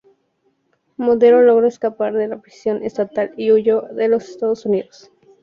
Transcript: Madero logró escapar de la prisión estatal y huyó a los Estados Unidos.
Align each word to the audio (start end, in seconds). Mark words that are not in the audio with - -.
Madero 0.97 1.43
logró 1.43 1.67
escapar 1.67 2.13
de 2.15 2.27
la 2.27 2.41
prisión 2.41 2.81
estatal 2.81 3.35
y 3.37 3.51
huyó 3.51 3.85
a 3.85 4.07
los 4.07 4.27
Estados 4.27 4.65
Unidos. 4.65 5.11